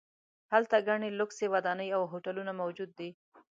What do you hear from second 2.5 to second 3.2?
موجود دي.